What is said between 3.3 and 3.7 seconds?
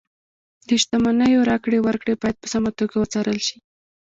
شي.